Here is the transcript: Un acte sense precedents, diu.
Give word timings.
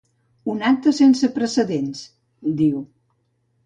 Un 0.53 0.63
acte 0.69 0.93
sense 1.01 1.31
precedents, 1.37 2.03
diu. 2.65 2.85